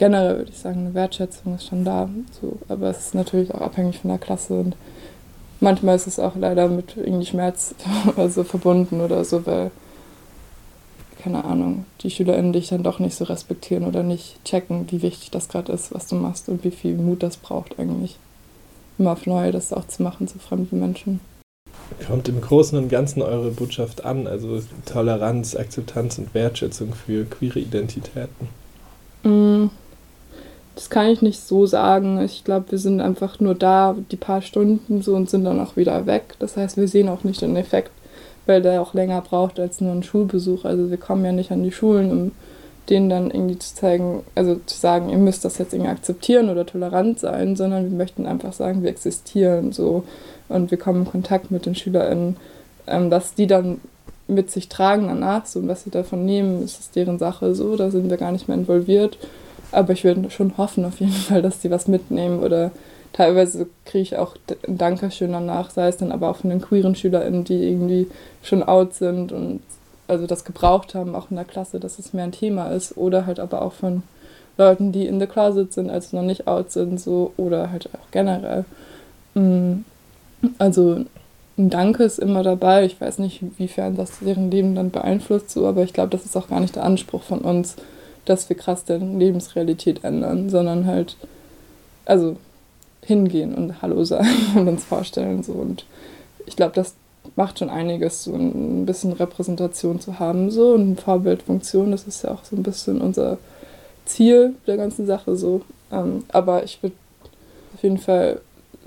generell 0.00 0.38
würde 0.38 0.50
ich 0.50 0.58
sagen, 0.58 0.80
eine 0.80 0.94
Wertschätzung 0.94 1.56
ist 1.56 1.66
schon 1.66 1.84
da. 1.84 2.08
So. 2.40 2.58
Aber 2.68 2.88
es 2.88 2.98
ist 2.98 3.14
natürlich 3.14 3.54
auch 3.54 3.60
abhängig 3.60 3.98
von 3.98 4.08
der 4.08 4.18
Klasse 4.18 4.54
und 4.54 4.74
manchmal 5.60 5.96
ist 5.96 6.06
es 6.06 6.18
auch 6.18 6.36
leider 6.36 6.68
mit 6.68 6.96
irgendwie 6.96 7.26
Schmerz 7.26 7.74
also 8.16 8.44
verbunden 8.44 9.00
oder 9.00 9.24
so, 9.24 9.46
weil 9.46 9.70
keine 11.20 11.44
Ahnung, 11.44 11.84
die 12.00 12.10
SchülerInnen 12.10 12.52
dich 12.52 12.68
dann 12.68 12.82
doch 12.82 12.98
nicht 12.98 13.14
so 13.14 13.24
respektieren 13.24 13.84
oder 13.84 14.02
nicht 14.02 14.44
checken, 14.44 14.86
wie 14.90 15.02
wichtig 15.02 15.30
das 15.30 15.48
gerade 15.48 15.72
ist, 15.72 15.94
was 15.94 16.06
du 16.06 16.16
machst 16.16 16.48
und 16.48 16.64
wie 16.64 16.70
viel 16.70 16.96
Mut 16.96 17.22
das 17.22 17.36
braucht 17.36 17.78
eigentlich. 17.78 18.16
Immer 18.98 19.12
auf 19.12 19.26
Neue 19.26 19.52
das 19.52 19.72
auch 19.72 19.86
zu 19.86 20.02
machen 20.02 20.28
zu 20.28 20.38
fremden 20.38 20.80
Menschen. 20.80 21.20
Kommt 22.06 22.28
im 22.28 22.40
Großen 22.40 22.78
und 22.78 22.88
Ganzen 22.88 23.22
eure 23.22 23.50
Botschaft 23.50 24.04
an, 24.04 24.26
also 24.26 24.60
Toleranz, 24.86 25.56
Akzeptanz 25.56 26.18
und 26.18 26.34
Wertschätzung 26.34 26.94
für 26.94 27.24
queere 27.24 27.58
Identitäten? 27.58 28.48
Mm, 29.22 29.70
das 30.74 30.88
kann 30.88 31.08
ich 31.08 31.20
nicht 31.20 31.40
so 31.40 31.66
sagen. 31.66 32.20
Ich 32.20 32.44
glaube, 32.44 32.70
wir 32.70 32.78
sind 32.78 33.00
einfach 33.00 33.40
nur 33.40 33.54
da 33.54 33.96
die 34.10 34.16
paar 34.16 34.40
Stunden 34.40 35.02
so 35.02 35.14
und 35.14 35.28
sind 35.28 35.44
dann 35.44 35.60
auch 35.60 35.76
wieder 35.76 36.06
weg. 36.06 36.36
Das 36.38 36.56
heißt, 36.56 36.76
wir 36.76 36.88
sehen 36.88 37.08
auch 37.08 37.24
nicht 37.24 37.42
den 37.42 37.56
Effekt 37.56 37.90
weil 38.50 38.62
der 38.62 38.82
auch 38.82 38.94
länger 38.94 39.20
braucht 39.20 39.60
als 39.60 39.80
nur 39.80 39.92
ein 39.92 40.02
Schulbesuch. 40.02 40.64
Also 40.64 40.90
wir 40.90 40.96
kommen 40.96 41.24
ja 41.24 41.30
nicht 41.30 41.52
an 41.52 41.62
die 41.62 41.70
Schulen, 41.70 42.10
um 42.10 42.32
denen 42.88 43.08
dann 43.08 43.30
irgendwie 43.30 43.60
zu 43.60 43.76
zeigen, 43.76 44.24
also 44.34 44.56
zu 44.66 44.76
sagen, 44.76 45.08
ihr 45.08 45.18
müsst 45.18 45.44
das 45.44 45.58
jetzt 45.58 45.72
irgendwie 45.72 45.92
akzeptieren 45.92 46.50
oder 46.50 46.66
tolerant 46.66 47.20
sein, 47.20 47.54
sondern 47.54 47.84
wir 47.84 47.96
möchten 47.96 48.26
einfach 48.26 48.52
sagen, 48.52 48.82
wir 48.82 48.90
existieren 48.90 49.70
so 49.70 50.02
und 50.48 50.72
wir 50.72 50.78
kommen 50.78 51.02
in 51.02 51.10
Kontakt 51.10 51.52
mit 51.52 51.64
den 51.64 51.76
SchülerInnen. 51.76 52.38
Ähm, 52.88 53.08
was 53.12 53.34
die 53.34 53.46
dann 53.46 53.80
mit 54.26 54.50
sich 54.50 54.68
tragen 54.68 55.06
danach, 55.06 55.46
so 55.46 55.60
und 55.60 55.68
was 55.68 55.84
sie 55.84 55.90
davon 55.90 56.26
nehmen, 56.26 56.64
ist 56.64 56.80
es 56.80 56.90
deren 56.90 57.20
Sache 57.20 57.54
so, 57.54 57.76
da 57.76 57.92
sind 57.92 58.10
wir 58.10 58.16
gar 58.16 58.32
nicht 58.32 58.48
mehr 58.48 58.56
involviert. 58.56 59.16
Aber 59.70 59.92
ich 59.92 60.02
würde 60.02 60.28
schon 60.32 60.58
hoffen 60.58 60.84
auf 60.84 60.98
jeden 60.98 61.12
Fall, 61.28 61.40
dass 61.40 61.60
die 61.60 61.70
was 61.70 61.86
mitnehmen 61.86 62.40
oder 62.40 62.72
teilweise 63.12 63.66
kriege 63.84 64.02
ich 64.02 64.16
auch 64.16 64.36
ein 64.66 64.78
Dankeschön 64.78 65.32
danach, 65.32 65.70
sei 65.70 65.88
es 65.88 65.96
dann 65.96 66.12
aber 66.12 66.30
auch 66.30 66.36
von 66.36 66.50
den 66.50 66.60
queeren 66.60 66.94
SchülerInnen, 66.94 67.44
die 67.44 67.68
irgendwie 67.68 68.06
schon 68.42 68.62
out 68.62 68.94
sind 68.94 69.32
und 69.32 69.60
also 70.08 70.26
das 70.26 70.44
gebraucht 70.44 70.94
haben, 70.94 71.14
auch 71.14 71.30
in 71.30 71.36
der 71.36 71.44
Klasse, 71.44 71.78
dass 71.78 71.98
es 71.98 72.12
mehr 72.12 72.24
ein 72.24 72.32
Thema 72.32 72.66
ist. 72.72 72.96
Oder 72.96 73.26
halt 73.26 73.38
aber 73.38 73.62
auch 73.62 73.72
von 73.72 74.02
Leuten, 74.58 74.92
die 74.92 75.06
in 75.06 75.20
the 75.20 75.26
closet 75.26 75.72
sind, 75.72 75.88
also 75.88 76.16
noch 76.16 76.24
nicht 76.24 76.48
out 76.48 76.72
sind, 76.72 77.00
so 77.00 77.32
oder 77.36 77.70
halt 77.70 77.88
auch 77.94 78.10
generell. 78.10 78.64
Mm, 79.34 79.84
also 80.58 81.04
ein 81.56 81.70
Danke 81.70 82.04
ist 82.04 82.18
immer 82.18 82.42
dabei. 82.42 82.84
Ich 82.84 83.00
weiß 83.00 83.18
nicht, 83.18 83.42
inwiefern 83.42 83.96
das 83.96 84.18
deren 84.20 84.50
Leben 84.50 84.74
dann 84.74 84.90
beeinflusst, 84.90 85.50
so, 85.50 85.66
aber 85.66 85.82
ich 85.84 85.92
glaube, 85.92 86.10
das 86.10 86.24
ist 86.24 86.36
auch 86.36 86.48
gar 86.48 86.60
nicht 86.60 86.76
der 86.76 86.84
Anspruch 86.84 87.22
von 87.22 87.40
uns, 87.40 87.76
dass 88.24 88.48
wir 88.48 88.56
krass 88.56 88.84
deren 88.84 89.18
Lebensrealität 89.18 90.04
ändern, 90.04 90.50
sondern 90.50 90.86
halt, 90.86 91.16
also 92.04 92.36
hingehen 93.04 93.54
und 93.54 93.82
Hallo 93.82 94.04
sagen 94.04 94.28
und 94.56 94.68
uns 94.68 94.84
vorstellen. 94.84 95.42
So. 95.42 95.52
Und 95.52 95.84
ich 96.46 96.56
glaube, 96.56 96.74
das 96.74 96.94
macht 97.36 97.58
schon 97.58 97.70
einiges, 97.70 98.24
so 98.24 98.34
ein 98.34 98.86
bisschen 98.86 99.12
Repräsentation 99.12 100.00
zu 100.00 100.18
haben, 100.18 100.50
so 100.50 100.72
und 100.74 101.00
Vorbildfunktion. 101.00 101.90
Das 101.90 102.04
ist 102.04 102.24
ja 102.24 102.32
auch 102.32 102.44
so 102.44 102.56
ein 102.56 102.62
bisschen 102.62 103.00
unser 103.00 103.38
Ziel 104.04 104.54
der 104.66 104.76
ganzen 104.76 105.06
Sache. 105.06 105.36
So. 105.36 105.62
Ähm, 105.92 106.24
aber 106.28 106.64
ich 106.64 106.82
würde 106.82 106.96
auf 107.74 107.82
jeden 107.82 107.98
Fall 107.98 108.40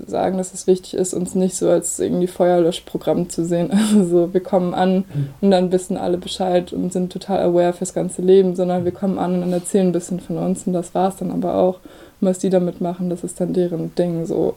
sagen, 0.06 0.38
dass 0.38 0.52
es 0.52 0.66
wichtig 0.66 0.94
ist, 0.94 1.14
uns 1.14 1.34
nicht 1.34 1.54
so 1.54 1.68
als 1.70 1.98
irgendwie 1.98 2.26
Feuerlöschprogramm 2.26 3.30
zu 3.30 3.44
sehen. 3.44 3.70
Also 3.72 4.04
so, 4.04 4.34
wir 4.34 4.42
kommen 4.42 4.74
an 4.74 5.04
und 5.40 5.50
dann 5.50 5.70
wissen 5.72 5.96
alle 5.96 6.18
Bescheid 6.18 6.72
und 6.72 6.92
sind 6.92 7.12
total 7.12 7.40
aware 7.42 7.72
fürs 7.72 7.94
ganze 7.94 8.22
Leben, 8.22 8.56
sondern 8.56 8.84
wir 8.84 8.92
kommen 8.92 9.18
an 9.18 9.34
und 9.34 9.40
dann 9.42 9.52
erzählen 9.52 9.88
ein 9.88 9.92
bisschen 9.92 10.20
von 10.20 10.38
uns 10.38 10.66
und 10.66 10.72
das 10.72 10.94
war 10.94 11.10
es 11.10 11.16
dann 11.16 11.30
aber 11.30 11.54
auch 11.54 11.78
was 12.20 12.38
die 12.38 12.50
damit 12.50 12.80
machen, 12.80 13.10
das 13.10 13.24
ist 13.24 13.40
dann 13.40 13.52
deren 13.52 13.94
Ding 13.94 14.26
so. 14.26 14.54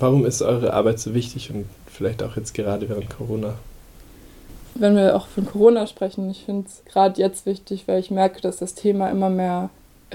Warum 0.00 0.26
ist 0.26 0.42
eure 0.42 0.72
Arbeit 0.72 0.98
so 0.98 1.14
wichtig 1.14 1.50
und 1.50 1.66
vielleicht 1.86 2.22
auch 2.22 2.36
jetzt 2.36 2.54
gerade 2.54 2.88
während 2.88 3.10
Corona? 3.10 3.54
Wenn 4.74 4.96
wir 4.96 5.14
auch 5.14 5.28
von 5.28 5.46
Corona 5.46 5.86
sprechen, 5.86 6.28
ich 6.30 6.44
finde 6.44 6.66
es 6.66 6.82
gerade 6.90 7.20
jetzt 7.20 7.46
wichtig, 7.46 7.84
weil 7.86 8.00
ich 8.00 8.10
merke, 8.10 8.40
dass 8.40 8.56
das 8.56 8.74
Thema 8.74 9.08
immer 9.08 9.30
mehr 9.30 9.70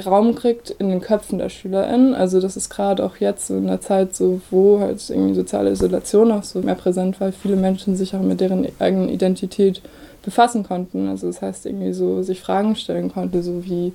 Raum 0.05 0.35
kriegt 0.35 0.69
in 0.69 0.89
den 0.89 1.01
Köpfen 1.01 1.39
der 1.39 1.49
SchülerInnen. 1.49 2.13
Also 2.13 2.39
das 2.39 2.57
ist 2.57 2.69
gerade 2.69 3.03
auch 3.03 3.17
jetzt 3.17 3.47
so 3.47 3.55
in 3.57 3.67
der 3.67 3.81
Zeit 3.81 4.15
so, 4.15 4.41
wo 4.51 4.79
halt 4.79 5.09
irgendwie 5.09 5.33
soziale 5.33 5.71
Isolation 5.71 6.31
auch 6.31 6.43
so 6.43 6.59
mehr 6.61 6.75
präsent 6.75 7.19
war, 7.19 7.31
viele 7.31 7.55
Menschen 7.55 7.95
sich 7.95 8.15
auch 8.15 8.21
mit 8.21 8.39
deren 8.39 8.67
eigenen 8.79 9.09
Identität 9.09 9.81
befassen 10.23 10.63
konnten. 10.63 11.07
Also 11.07 11.27
das 11.27 11.41
heißt 11.41 11.65
irgendwie 11.65 11.93
so 11.93 12.21
sich 12.21 12.41
Fragen 12.41 12.75
stellen 12.75 13.11
konnte, 13.11 13.41
so 13.43 13.65
wie 13.65 13.93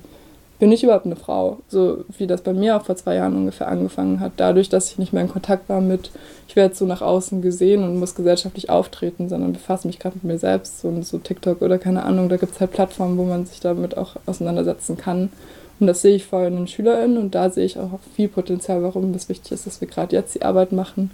bin 0.59 0.71
ich 0.71 0.83
überhaupt 0.83 1.05
eine 1.05 1.15
Frau? 1.15 1.59
So 1.67 2.05
wie 2.17 2.27
das 2.27 2.41
bei 2.41 2.53
mir 2.53 2.77
auch 2.77 2.85
vor 2.85 2.95
zwei 2.95 3.15
Jahren 3.15 3.35
ungefähr 3.35 3.67
angefangen 3.67 4.19
hat. 4.19 4.33
Dadurch, 4.37 4.69
dass 4.69 4.91
ich 4.91 4.97
nicht 4.97 5.13
mehr 5.13 5.23
in 5.23 5.29
Kontakt 5.29 5.67
war 5.69 5.81
mit, 5.81 6.11
ich 6.47 6.55
werde 6.55 6.75
so 6.75 6.85
nach 6.85 7.01
außen 7.01 7.41
gesehen 7.41 7.83
und 7.83 7.99
muss 7.99 8.15
gesellschaftlich 8.15 8.69
auftreten, 8.69 9.27
sondern 9.27 9.53
befasse 9.53 9.87
mich 9.87 9.99
gerade 9.99 10.15
mit 10.15 10.23
mir 10.23 10.39
selbst. 10.39 10.81
So, 10.81 11.01
so 11.01 11.17
TikTok 11.17 11.61
oder 11.61 11.77
keine 11.77 12.03
Ahnung, 12.03 12.29
da 12.29 12.37
gibt 12.37 12.53
es 12.53 12.59
halt 12.59 12.71
Plattformen, 12.71 13.17
wo 13.17 13.23
man 13.23 13.45
sich 13.45 13.59
damit 13.59 13.97
auch 13.97 14.15
auseinandersetzen 14.25 14.97
kann. 14.97 15.29
Und 15.79 15.87
das 15.87 16.01
sehe 16.01 16.15
ich 16.15 16.25
vor 16.25 16.39
allem 16.39 16.53
in 16.53 16.59
den 16.59 16.67
SchülerInnen 16.67 17.17
und 17.17 17.35
da 17.35 17.49
sehe 17.49 17.65
ich 17.65 17.77
auch 17.77 17.99
viel 18.15 18.29
Potenzial, 18.29 18.81
warum 18.81 19.13
es 19.13 19.27
wichtig 19.27 19.51
ist, 19.51 19.67
dass 19.67 19.81
wir 19.81 19.87
gerade 19.89 20.15
jetzt 20.15 20.35
die 20.35 20.43
Arbeit 20.43 20.71
machen. 20.71 21.11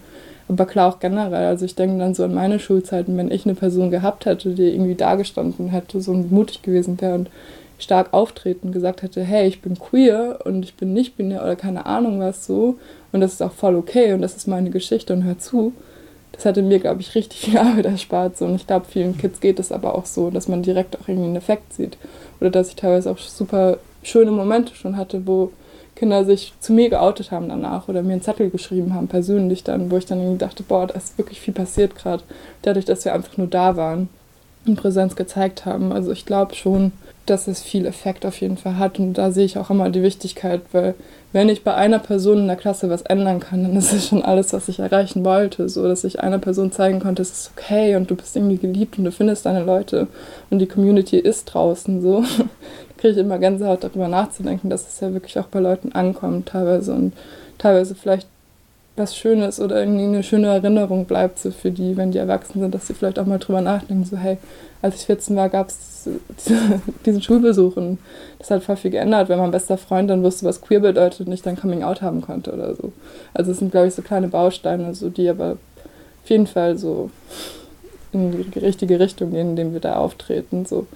Aber 0.48 0.66
klar 0.66 0.94
auch 0.94 1.00
generell. 1.00 1.46
Also 1.46 1.66
ich 1.66 1.76
denke 1.76 1.98
dann 1.98 2.14
so 2.14 2.24
an 2.24 2.34
meine 2.34 2.60
Schulzeiten, 2.60 3.18
wenn 3.18 3.32
ich 3.32 3.46
eine 3.46 3.56
Person 3.56 3.90
gehabt 3.90 4.26
hätte, 4.26 4.54
die 4.54 4.68
irgendwie 4.68 4.96
dagestanden 4.96 5.70
hätte, 5.70 6.02
so 6.02 6.14
mutig 6.14 6.62
gewesen 6.62 7.00
wäre 7.02 7.16
und 7.16 7.30
stark 7.82 8.14
auftreten, 8.14 8.72
gesagt 8.72 9.02
hätte, 9.02 9.24
hey, 9.24 9.48
ich 9.48 9.62
bin 9.62 9.78
queer 9.78 10.40
und 10.46 10.64
ich 10.64 10.76
bin 10.76 10.94
nicht 10.94 11.18
binär 11.18 11.44
oder 11.44 11.56
keine 11.56 11.86
Ahnung 11.86 12.20
was 12.20 12.46
so 12.46 12.78
und 13.12 13.22
das 13.22 13.34
ist 13.34 13.42
auch 13.42 13.52
voll 13.52 13.76
okay 13.76 14.14
und 14.14 14.22
das 14.22 14.36
ist 14.36 14.48
meine 14.48 14.70
Geschichte 14.70 15.14
und 15.14 15.24
hör 15.24 15.38
zu. 15.38 15.74
Das 16.32 16.46
hätte 16.46 16.62
mir, 16.62 16.80
glaube 16.80 17.02
ich, 17.02 17.14
richtig 17.14 17.42
viel 17.42 17.58
Arbeit 17.60 17.86
erspart. 17.86 18.38
So. 18.38 18.46
Und 18.46 18.56
ich 18.56 18.68
glaube, 18.68 18.86
vielen 18.90 19.18
Kids 19.18 19.42
geht 19.42 19.60
es 19.60 19.72
aber 19.72 19.96
auch 19.96 20.06
so, 20.06 20.30
dass 20.30 20.48
man 20.48 20.64
direkt 20.64 20.96
auch 21.00 21.08
irgendwie 21.08 21.28
einen 21.28 21.36
Effekt 21.36 21.74
sieht. 21.74 21.98
Oder 22.40 22.50
dass 22.50 22.70
ich 22.70 22.76
teilweise 22.76 23.12
auch 23.12 23.18
super 23.18 23.78
schöne 24.02 24.32
Momente 24.32 24.74
schon 24.76 24.98
hatte, 24.98 25.28
wo 25.28 25.52
Kinder 25.96 26.26
sich 26.26 26.54
zu 26.60 26.74
mir 26.74 26.90
geoutet 26.90 27.32
haben 27.32 27.50
danach 27.50 27.88
oder 27.88 28.02
mir 28.02 28.14
einen 28.14 28.22
Zettel 28.22 28.50
geschrieben 28.50 28.96
haben, 28.96 29.08
persönlich 29.08 29.64
dann, 29.64 29.92
wo 29.92 29.98
ich 29.98 30.06
dann 30.06 30.20
irgendwie 30.20 30.40
dachte, 30.40 30.64
boah, 30.64 30.88
da 30.88 30.96
ist 30.96 31.18
wirklich 31.18 31.40
viel 31.40 31.54
passiert 31.54 31.96
gerade, 31.96 32.24
dadurch, 32.64 32.86
dass 32.86 33.06
wir 33.06 33.14
einfach 33.14 33.38
nur 33.38 33.48
da 33.48 33.76
waren 33.76 34.10
und 34.66 34.78
Präsenz 34.78 35.16
gezeigt 35.16 35.66
haben. 35.66 35.92
Also 35.92 36.12
ich 36.12 36.26
glaube 36.26 36.56
schon, 36.56 36.92
dass 37.26 37.48
es 37.48 37.62
viel 37.62 37.86
Effekt 37.86 38.26
auf 38.26 38.42
jeden 38.42 38.58
Fall 38.58 38.78
hat 38.78 39.00
und 39.00 39.14
da 39.14 39.32
sehe 39.32 39.46
ich 39.46 39.58
auch 39.58 39.70
immer 39.70 39.90
die 39.90 40.02
Wichtigkeit, 40.02 40.62
weil 40.72 40.96
wenn 41.34 41.50
ich 41.50 41.64
bei 41.64 41.74
einer 41.74 42.00
Person 42.00 42.40
in 42.40 42.48
der 42.48 42.58
Klasse 42.58 42.90
was 42.90 43.04
ändern 43.04 43.40
kann, 43.40 43.64
dann 43.64 43.76
ist 43.78 43.94
es 43.94 44.08
schon 44.08 44.22
alles, 44.22 44.52
was 44.52 44.68
ich 44.68 44.80
erreichen 44.80 45.24
wollte. 45.24 45.70
So, 45.70 45.88
dass 45.88 46.04
ich 46.04 46.20
einer 46.20 46.40
Person 46.40 46.72
zeigen 46.72 47.00
konnte, 47.00 47.22
es 47.22 47.32
ist 47.32 47.52
okay 47.56 47.96
und 47.96 48.12
du 48.12 48.16
bist 48.16 48.36
irgendwie 48.36 48.58
geliebt 48.58 48.98
und 48.98 49.06
du 49.06 49.12
findest 49.12 49.46
deine 49.46 49.64
Leute 49.64 50.08
und 50.50 50.60
die 50.60 50.68
Community 50.68 51.18
ist 51.18 51.46
draußen. 51.46 52.02
So, 52.02 52.22
da 52.38 52.46
kriege 52.98 53.14
ich 53.14 53.18
immer 53.18 53.40
Gänsehaut 53.40 53.84
darüber 53.84 54.10
nachzudenken, 54.10 54.70
dass 54.70 54.88
es 54.88 55.00
ja 55.00 55.14
wirklich 55.14 55.40
auch 55.40 55.48
bei 55.48 55.60
Leuten 55.60 55.94
ankommt 55.94 56.50
teilweise 56.50 56.94
und 56.94 57.14
teilweise 57.58 57.96
vielleicht 57.96 58.28
was 58.96 59.16
Schönes 59.16 59.60
oder 59.60 59.80
irgendwie 59.80 60.04
eine 60.04 60.24
schöne 60.24 60.48
Erinnerung 60.48 61.06
bleibt 61.06 61.40
so 61.40 61.52
für 61.52 61.72
die, 61.72 61.96
wenn 61.98 62.12
die 62.12 62.18
erwachsen 62.18 62.60
sind, 62.60 62.76
dass 62.76 62.88
sie 62.88 62.94
vielleicht 62.94 63.20
auch 63.20 63.26
mal 63.26 63.40
drüber 63.40 63.62
nachdenken, 63.62 64.06
so 64.06 64.18
hey, 64.18 64.38
als 64.82 64.96
ich 64.96 65.06
14 65.06 65.36
war, 65.36 65.50
gab 65.50 65.70
es 65.70 66.10
diesen 67.06 67.22
Schulbesuch 67.22 67.78
und 67.78 68.00
das 68.40 68.52
hat 68.52 68.64
voll 68.64 68.76
viel 68.76 68.92
geändert, 68.92 69.30
wenn 69.30 69.40
mein 69.40 69.52
bester 69.52 69.78
Freund 69.78 70.10
dann 70.10 70.24
wusste, 70.24 70.46
was 70.46 70.62
queer 70.62 70.80
bedeutet 70.80 71.28
und 71.28 71.34
ich 71.34 71.42
dann 71.42 71.56
Coming 71.56 71.84
Out 71.84 72.02
haben 72.02 72.22
konnte 72.22 72.52
oder 72.52 72.76
so. 72.76 72.92
Also 73.34 73.52
es 73.52 73.60
sind, 73.60 73.72
glaube 73.72 73.88
ich, 73.88 73.94
so 73.94 74.02
kleine 74.02 74.28
Bausteine, 74.28 74.94
so 74.94 75.10
die 75.10 75.30
aber 75.30 75.58
auf 76.24 76.30
jeden 76.30 76.48
Fall 76.48 76.78
so 76.78 77.12
in 78.12 78.52
die 78.52 78.60
richtige 78.60 79.00
Richtung 79.00 79.32
gehen, 79.32 79.52
indem 79.52 79.74
wir 79.74 79.80
da 79.80 79.96
auftreten. 79.96 80.66
So. 80.66 80.88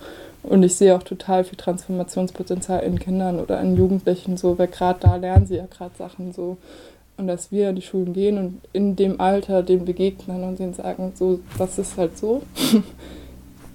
Und 0.44 0.64
ich 0.64 0.76
sehe 0.76 0.96
auch 0.96 1.04
total 1.04 1.44
viel 1.44 1.58
Transformationspotenzial 1.58 2.84
in 2.84 3.00
Kindern 3.00 3.40
oder 3.40 3.60
in 3.62 3.78
Jugendlichen, 3.78 4.38
so, 4.38 4.58
weil 4.58 4.68
gerade 4.68 5.00
da 5.00 5.16
lernen 5.16 5.48
sie 5.48 5.56
ja 5.56 5.66
gerade 5.66 5.96
Sachen 5.98 6.34
so. 6.34 6.58
Und 7.18 7.28
dass 7.28 7.52
wir 7.52 7.70
in 7.70 7.78
die 7.78 7.82
Schulen 7.82 8.14
gehen 8.14 8.38
und 8.38 8.62
in 8.74 8.96
dem 8.96 9.22
Alter 9.22 9.64
dem 9.64 9.86
begegnen 9.86 10.44
und 10.44 10.60
denen 10.60 10.74
sagen, 10.74 11.14
so, 11.16 11.40
das 11.58 11.78
ist 11.78 11.98
halt 11.98 12.18
so. 12.18 12.42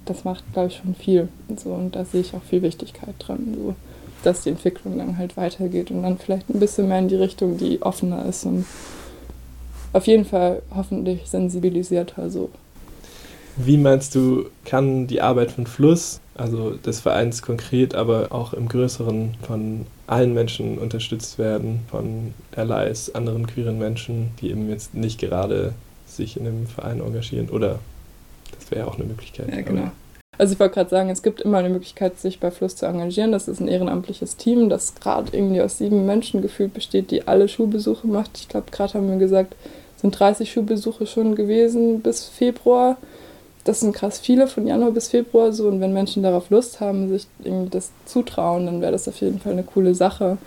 das 0.05 0.23
macht, 0.23 0.43
glaube 0.53 0.67
ich, 0.69 0.77
schon 0.77 0.95
viel. 0.95 1.27
So, 1.55 1.69
und 1.69 1.95
da 1.95 2.05
sehe 2.05 2.21
ich 2.21 2.33
auch 2.33 2.43
viel 2.43 2.61
Wichtigkeit 2.61 3.15
dran, 3.19 3.55
so, 3.55 3.75
dass 4.23 4.43
die 4.43 4.49
Entwicklung 4.49 4.97
dann 4.97 5.17
halt 5.17 5.37
weitergeht 5.37 5.91
und 5.91 6.03
dann 6.03 6.17
vielleicht 6.17 6.49
ein 6.49 6.59
bisschen 6.59 6.87
mehr 6.87 6.99
in 6.99 7.07
die 7.07 7.15
Richtung, 7.15 7.57
die 7.57 7.81
offener 7.81 8.25
ist 8.25 8.45
und 8.45 8.65
auf 9.93 10.07
jeden 10.07 10.25
Fall 10.25 10.61
hoffentlich 10.73 11.29
sensibilisierter 11.29 12.29
so. 12.29 12.49
Wie 13.57 13.77
meinst 13.77 14.15
du, 14.15 14.45
kann 14.63 15.07
die 15.07 15.21
Arbeit 15.21 15.51
von 15.51 15.67
Fluss, 15.67 16.21
also 16.35 16.71
des 16.71 17.01
Vereins 17.01 17.41
konkret, 17.41 17.95
aber 17.95 18.31
auch 18.31 18.53
im 18.53 18.69
Größeren 18.69 19.35
von 19.41 19.85
allen 20.11 20.33
Menschen 20.33 20.77
unterstützt 20.77 21.39
werden, 21.39 21.79
von 21.89 22.33
Allies, 22.55 23.15
anderen 23.15 23.47
queeren 23.47 23.79
Menschen, 23.79 24.31
die 24.41 24.51
eben 24.51 24.69
jetzt 24.69 24.93
nicht 24.93 25.19
gerade 25.19 25.73
sich 26.05 26.35
in 26.35 26.45
einem 26.45 26.67
Verein 26.67 26.99
engagieren 26.99 27.49
oder 27.49 27.79
das 28.59 28.69
wäre 28.69 28.81
ja 28.81 28.87
auch 28.87 28.95
eine 28.95 29.05
Möglichkeit. 29.05 29.47
Ja, 29.49 29.61
genau. 29.61 29.91
Also 30.37 30.53
ich 30.53 30.59
wollte 30.59 30.73
gerade 30.75 30.89
sagen, 30.89 31.09
es 31.09 31.23
gibt 31.23 31.41
immer 31.41 31.59
eine 31.59 31.69
Möglichkeit, 31.69 32.19
sich 32.19 32.39
bei 32.39 32.51
Fluss 32.51 32.75
zu 32.75 32.85
engagieren. 32.85 33.31
Das 33.31 33.47
ist 33.47 33.59
ein 33.59 33.67
ehrenamtliches 33.67 34.37
Team, 34.37 34.69
das 34.69 34.95
gerade 34.95 35.35
irgendwie 35.35 35.61
aus 35.61 35.77
sieben 35.77 36.05
Menschen 36.05 36.41
gefühlt 36.41 36.73
besteht, 36.73 37.11
die 37.11 37.27
alle 37.27 37.47
Schulbesuche 37.47 38.07
macht. 38.07 38.37
Ich 38.37 38.49
glaube, 38.49 38.71
gerade 38.71 38.95
haben 38.95 39.09
wir 39.09 39.17
gesagt, 39.17 39.55
sind 39.97 40.19
30 40.19 40.51
Schulbesuche 40.51 41.05
schon 41.05 41.35
gewesen 41.35 42.01
bis 42.01 42.25
Februar. 42.25 42.97
Das 43.63 43.81
sind 43.81 43.93
krass 43.93 44.19
viele 44.19 44.47
von 44.47 44.65
Januar 44.65 44.91
bis 44.91 45.09
Februar 45.09 45.51
so. 45.51 45.67
Und 45.67 45.81
wenn 45.81 45.93
Menschen 45.93 46.23
darauf 46.23 46.49
Lust 46.49 46.79
haben, 46.79 47.09
sich 47.09 47.27
irgendwie 47.43 47.69
das 47.69 47.91
zutrauen, 48.05 48.65
dann 48.65 48.81
wäre 48.81 48.91
das 48.91 49.07
auf 49.07 49.19
jeden 49.21 49.39
Fall 49.39 49.53
eine 49.53 49.63
coole 49.63 49.93
Sache. 49.93 50.37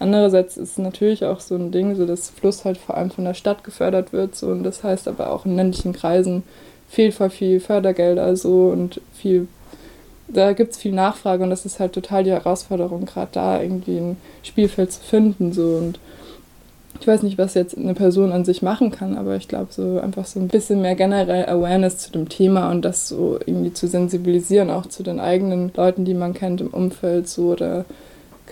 Andererseits 0.00 0.56
ist 0.56 0.78
natürlich 0.78 1.24
auch 1.24 1.40
so 1.40 1.56
ein 1.56 1.72
Ding, 1.72 1.96
so 1.96 2.06
dass 2.06 2.30
Fluss 2.30 2.64
halt 2.64 2.78
vor 2.78 2.96
allem 2.96 3.10
von 3.10 3.24
der 3.24 3.34
Stadt 3.34 3.64
gefördert 3.64 4.12
wird. 4.12 4.36
So, 4.36 4.48
und 4.48 4.62
das 4.62 4.84
heißt 4.84 5.08
aber 5.08 5.32
auch 5.32 5.44
in 5.44 5.56
ländlichen 5.56 5.92
Kreisen 5.92 6.42
fehlt 6.88 7.14
voll 7.14 7.30
viel 7.30 7.60
Fördergelder 7.60 8.34
so 8.36 8.68
und 8.68 9.00
viel, 9.12 9.46
da 10.26 10.52
gibt 10.52 10.72
es 10.72 10.78
viel 10.78 10.92
Nachfrage 10.92 11.42
und 11.42 11.50
das 11.50 11.66
ist 11.66 11.80
halt 11.80 11.92
total 11.92 12.24
die 12.24 12.30
Herausforderung, 12.30 13.04
gerade 13.04 13.28
da 13.32 13.60
irgendwie 13.62 13.98
ein 13.98 14.16
Spielfeld 14.42 14.92
zu 14.92 15.02
finden. 15.02 15.52
So 15.52 15.62
und 15.62 15.98
ich 17.00 17.06
weiß 17.06 17.22
nicht, 17.22 17.38
was 17.38 17.54
jetzt 17.54 17.76
eine 17.76 17.94
Person 17.94 18.32
an 18.32 18.44
sich 18.44 18.62
machen 18.62 18.90
kann, 18.90 19.16
aber 19.16 19.36
ich 19.36 19.48
glaube, 19.48 19.68
so 19.70 20.00
einfach 20.00 20.26
so 20.26 20.40
ein 20.40 20.48
bisschen 20.48 20.82
mehr 20.82 20.94
generell 20.94 21.46
Awareness 21.46 21.98
zu 21.98 22.12
dem 22.12 22.28
Thema 22.28 22.70
und 22.70 22.84
das 22.84 23.08
so 23.08 23.38
irgendwie 23.46 23.72
zu 23.72 23.86
sensibilisieren, 23.86 24.70
auch 24.70 24.86
zu 24.86 25.02
den 25.02 25.20
eigenen 25.20 25.72
Leuten, 25.74 26.04
die 26.04 26.14
man 26.14 26.34
kennt 26.34 26.60
im 26.60 26.68
Umfeld, 26.68 27.28
so 27.28 27.52
oder 27.52 27.84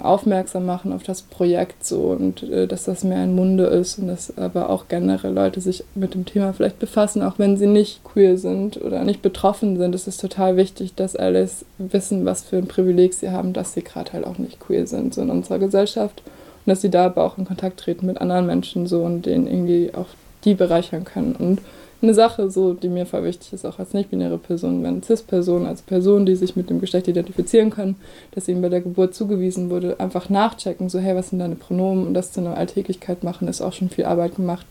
aufmerksam 0.01 0.67
machen 0.67 0.93
auf 0.93 1.03
das 1.03 1.23
Projekt 1.23 1.85
so 1.85 2.11
und 2.11 2.43
äh, 2.43 2.67
dass 2.67 2.85
das 2.85 3.03
mehr 3.03 3.19
ein 3.19 3.35
Munde 3.35 3.65
ist 3.65 3.99
und 3.99 4.09
dass 4.09 4.37
aber 4.37 4.69
auch 4.71 4.89
generell 4.89 5.33
Leute 5.33 5.61
sich 5.61 5.85
mit 5.95 6.15
dem 6.15 6.27
Thema 6.27 6.53
vielleicht 6.53 6.79
befassen, 6.79 7.23
auch 7.23 7.39
wenn 7.39 7.57
sie 7.57 7.67
nicht 7.67 8.05
queer 8.05 8.37
sind 8.37 8.81
oder 8.81 9.05
nicht 9.05 9.23
betroffen 9.23 9.79
sind. 9.79 9.95
Es 9.95 10.07
ist 10.07 10.21
total 10.21 10.57
wichtig, 10.57 10.95
dass 10.95 11.17
alles 11.17 11.65
wissen, 11.79 12.25
was 12.25 12.45
für 12.45 12.59
ein 12.59 12.69
Privileg 12.69 13.15
sie 13.15 13.31
haben, 13.31 13.55
dass 13.55 13.73
sie 13.73 13.83
gerade 13.83 14.13
halt 14.13 14.27
auch 14.27 14.39
nicht 14.39 14.61
queer 14.61 14.87
sind 14.87 15.15
so 15.15 15.23
in 15.23 15.31
unserer 15.31 15.59
Gesellschaft 15.59 16.23
und 16.67 16.71
dass 16.71 16.83
sie 16.83 16.91
da 16.91 17.07
aber 17.07 17.25
auch 17.25 17.39
in 17.39 17.45
Kontakt 17.45 17.81
treten 17.81 18.07
mit 18.07 18.21
anderen 18.21 18.47
Menschen 18.47 18.87
so 18.87 19.03
und 19.03 19.27
denen 19.27 19.47
irgendwie 19.47 19.93
auch 19.95 20.09
die 20.45 20.55
bereichern 20.55 21.05
können 21.05 21.35
und 21.37 21.61
eine 22.03 22.13
Sache, 22.15 22.51
so, 22.51 22.75
die 22.75 22.89
mir 22.89 23.07
voll 23.07 23.25
wichtig 23.25 23.53
ist, 23.53 23.65
auch 23.65 23.79
als 23.79 23.95
nicht-binäre 23.95 24.37
Person, 24.37 24.83
wenn 24.83 25.03
Cis-Personen, 25.03 25.67
als 25.67 25.81
Personen, 25.81 26.27
die 26.27 26.37
sich 26.37 26.55
mit 26.55 26.69
dem 26.69 26.81
Geschlecht 26.81 27.09
identifizieren 27.09 27.71
können, 27.71 27.97
dass 28.33 28.49
ihnen 28.49 28.61
bei 28.61 28.69
der 28.69 28.83
Geburt 28.83 29.15
zugewiesen 29.15 29.71
wurde, 29.71 29.99
einfach 29.99 30.29
nachchecken, 30.29 30.91
so, 30.91 30.99
hey, 30.99 31.17
was 31.17 31.31
sind 31.31 31.39
deine 31.39 31.57
Pronomen 31.57 32.07
und 32.07 32.15
das 32.15 32.33
zu 32.33 32.41
einer 32.41 32.57
Alltäglichkeit 32.57 33.25
machen, 33.25 33.49
ist 33.49 33.63
auch 33.63 33.73
schon 33.73 33.89
viel 33.89 34.05
Arbeit 34.05 34.37
gemacht. 34.37 34.67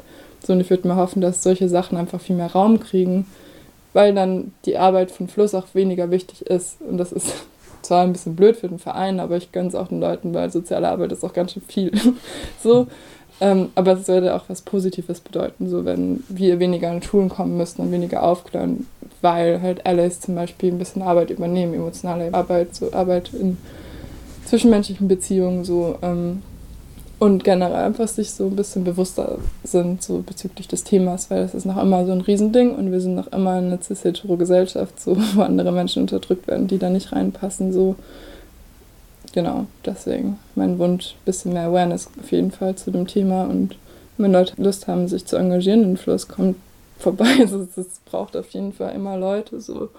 So, 0.46 0.54
und 0.54 0.62
ich 0.62 0.70
würde 0.70 0.88
mir 0.88 0.98
hoffen, 0.98 1.22
dass 1.22 1.42
solche 1.42 1.68
Sachen 1.68 1.98
einfach 1.98 2.22
viel 2.22 2.36
mehr 2.36 2.52
Raum 2.52 2.80
kriegen, 2.80 3.26
weil 3.94 4.14
dann 4.14 4.54
die 4.66 4.78
Arbeit 4.78 5.10
von 5.10 5.28
Fluss 5.28 5.56
auch 5.56 5.74
weniger 5.74 6.12
wichtig 6.12 6.46
ist. 6.46 6.78
Und 6.82 6.98
das 6.98 7.12
ist 7.12 7.34
zwar 7.86 8.04
ein 8.04 8.14
bisschen 8.14 8.36
blöd 8.36 8.58
für 8.58 8.68
den 8.68 8.80
Verein, 8.80 9.20
aber 9.20 9.38
ich 9.38 9.52
gönne 9.52 9.70
es 9.70 9.76
auch 9.76 9.88
den 9.88 10.02
Leuten, 10.02 10.34
weil 10.34 10.52
soziale 10.52 10.90
Arbeit 10.90 11.12
ist 11.12 11.24
auch 11.24 11.34
ganz 11.34 11.54
schön 11.54 11.64
viel. 11.68 11.92
so. 12.64 12.88
Ähm, 13.42 13.70
aber 13.76 13.94
es 13.94 14.08
würde 14.08 14.34
auch 14.34 14.46
was 14.48 14.62
Positives 14.62 15.20
bedeuten, 15.20 15.68
so 15.68 15.84
wenn 15.84 16.24
wir 16.30 16.60
weniger 16.60 16.90
in 16.92 17.02
Schulen 17.02 17.28
kommen 17.28 17.58
müssten 17.58 17.82
und 17.82 17.92
weniger 17.92 18.24
aufklären, 18.24 18.88
weil 19.22 19.62
halt 19.62 19.86
Allies 19.86 20.22
zum 20.22 20.36
Beispiel 20.36 20.72
ein 20.72 20.78
bisschen 20.78 21.02
Arbeit 21.02 21.32
übernehmen, 21.32 21.74
emotionale 21.74 22.34
Arbeit, 22.34 22.74
so 22.74 22.94
Arbeit 22.94 23.34
in 23.34 23.58
zwischenmenschlichen 24.46 25.10
Beziehungen 25.10 25.66
so 25.66 25.98
ähm, 26.02 26.44
und 27.20 27.44
generell 27.44 27.76
einfach 27.76 28.08
sich 28.08 28.32
so 28.32 28.46
ein 28.46 28.56
bisschen 28.56 28.84
bewusster 28.84 29.38
sind 29.64 30.04
so 30.04 30.24
bezüglich 30.26 30.68
des 30.68 30.84
Themas, 30.84 31.30
weil 31.30 31.44
das 31.44 31.56
ist 31.56 31.66
noch 31.66 31.82
immer 31.82 32.06
so 32.06 32.12
ein 32.12 32.22
Riesending 32.22 32.76
und 32.76 32.92
wir 32.92 33.00
sind 33.00 33.16
noch 33.16 33.28
immer 33.28 33.54
eine 33.54 33.80
cis-hetero 33.82 34.36
Gesellschaft, 34.36 35.00
so, 35.00 35.18
wo 35.36 35.42
andere 35.42 35.72
Menschen 35.72 36.02
unterdrückt 36.02 36.48
werden, 36.48 36.68
die 36.68 36.78
da 36.78 36.90
nicht 36.90 37.12
reinpassen, 37.12 37.72
so 37.72 37.96
genau, 39.34 39.66
deswegen 39.86 40.40
mein 40.56 40.78
Wunsch, 40.78 41.14
ein 41.14 41.26
bisschen 41.26 41.54
mehr 41.54 41.68
Awareness 41.68 42.10
auf 42.20 42.32
jeden 42.32 42.52
Fall 42.52 42.76
zu 42.76 42.92
dem 42.92 43.08
Thema 43.08 43.46
und 43.46 43.76
wenn 44.18 44.32
Leute 44.32 44.54
Lust 44.62 44.88
haben, 44.88 45.08
sich 45.08 45.26
zu 45.26 45.36
engagieren, 45.36 45.82
den 45.82 45.98
Fluss 45.98 46.28
kommt 46.28 46.58
vorbei. 47.00 47.28
Also 47.40 47.68
es 47.76 48.00
braucht 48.06 48.38
auf 48.38 48.50
jeden 48.52 48.74
Fall 48.74 48.96
immer 48.96 49.18
Leute, 49.18 49.60
so, 49.60 49.90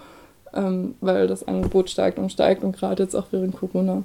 ähm, 0.54 0.94
weil 1.00 1.26
das 1.26 1.46
Angebot 1.46 1.90
steigt 1.90 2.18
und 2.18 2.32
steigt 2.32 2.64
und 2.64 2.76
gerade 2.76 3.02
jetzt 3.02 3.14
auch 3.14 3.26
während 3.30 3.56
Corona 3.56 4.02